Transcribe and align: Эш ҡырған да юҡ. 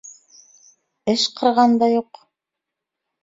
Эш 1.13 1.25
ҡырған 1.41 1.77
да 1.83 1.89
юҡ. 1.91 2.21